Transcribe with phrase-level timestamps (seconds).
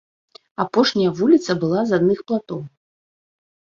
[0.65, 2.69] Апошняя вуліца была з адных платоў.